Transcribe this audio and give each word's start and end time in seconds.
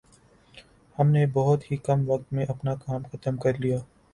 ھم 0.97 1.07
نے 1.09 1.25
بہت 1.33 1.71
ہی 1.71 1.77
کم 1.79 2.09
وقت 2.09 2.33
میں 2.33 2.45
اپنا 2.45 2.75
کام 2.77 3.03
ختم 3.11 3.37
کرلیا 3.37 3.77